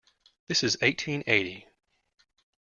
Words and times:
This 0.47 0.63
is 0.63 0.79
eighteen 0.81 1.21
eighty. 1.27 1.67